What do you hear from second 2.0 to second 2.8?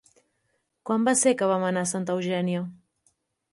Eugènia?